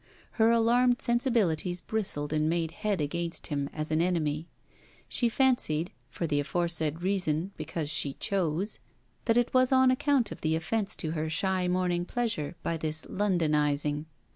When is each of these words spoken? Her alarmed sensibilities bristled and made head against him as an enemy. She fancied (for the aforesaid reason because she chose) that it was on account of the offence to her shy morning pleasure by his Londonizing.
Her 0.31 0.49
alarmed 0.49 0.99
sensibilities 0.99 1.81
bristled 1.81 2.33
and 2.33 2.49
made 2.49 2.71
head 2.71 3.01
against 3.01 3.45
him 3.47 3.69
as 3.71 3.91
an 3.91 4.01
enemy. 4.01 4.47
She 5.07 5.29
fancied 5.29 5.91
(for 6.09 6.25
the 6.25 6.39
aforesaid 6.39 7.03
reason 7.03 7.51
because 7.55 7.87
she 7.87 8.13
chose) 8.13 8.79
that 9.25 9.37
it 9.37 9.53
was 9.53 9.71
on 9.71 9.91
account 9.91 10.31
of 10.31 10.41
the 10.41 10.55
offence 10.55 10.95
to 10.95 11.11
her 11.11 11.29
shy 11.29 11.67
morning 11.67 12.05
pleasure 12.05 12.55
by 12.63 12.79
his 12.81 13.05
Londonizing. 13.09 14.05